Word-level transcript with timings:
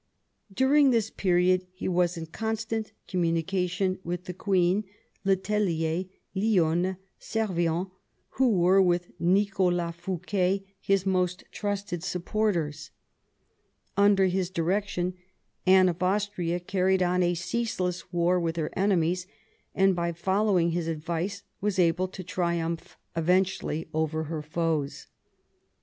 During 0.51 0.89
this 0.89 1.11
period 1.11 1.67
he 1.73 1.87
was 1.87 2.17
in 2.17 2.25
constant 2.25 2.91
communication 3.07 3.99
with 4.03 4.23
the 4.25 4.33
queen, 4.33 4.83
le 5.23 5.35
Tellier, 5.35 6.05
Lionne, 6.33 6.97
Servien, 7.19 7.91
who 8.29 8.49
were, 8.49 8.81
with 8.81 9.11
Nicholas 9.19 9.95
Fouquet, 9.95 10.65
his 10.81 11.05
most 11.05 11.43
trusted 11.51 12.01
supporters. 12.01 12.89
Under 13.95 14.25
his 14.25 14.49
direction 14.49 15.13
Anne 15.67 15.87
of 15.87 16.01
Austria 16.01 16.59
carried 16.59 17.03
on 17.03 17.21
a 17.21 17.35
ceaseless 17.35 18.11
war 18.11 18.39
with 18.39 18.55
her 18.55 18.71
enemies, 18.73 19.27
and 19.75 19.95
by 19.95 20.13
following 20.13 20.71
his 20.71 20.87
advice 20.87 21.43
was 21.61 21.77
able 21.77 22.07
to 22.07 22.23
triumph 22.23 22.97
eventually 23.15 23.87
over 23.93 24.23
her 24.23 24.41
foes. 24.41 25.05